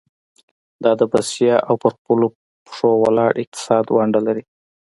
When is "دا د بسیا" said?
0.83-1.55